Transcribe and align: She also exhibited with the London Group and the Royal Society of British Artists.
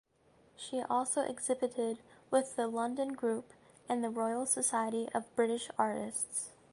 She 0.57 0.81
also 0.81 1.21
exhibited 1.21 1.99
with 2.31 2.55
the 2.55 2.67
London 2.67 3.09
Group 3.13 3.53
and 3.87 4.03
the 4.03 4.09
Royal 4.09 4.47
Society 4.47 5.07
of 5.13 5.25
British 5.35 5.69
Artists. 5.77 6.49